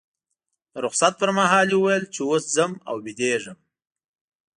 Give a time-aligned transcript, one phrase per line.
[0.71, 3.57] د رخصت پر مهال یې وویل چې اوس ځم او بیدېږم.